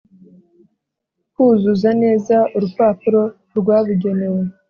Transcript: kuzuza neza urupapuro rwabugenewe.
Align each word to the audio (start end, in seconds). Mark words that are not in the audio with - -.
kuzuza 1.33 1.89
neza 2.03 2.35
urupapuro 2.55 3.21
rwabugenewe. 3.57 4.41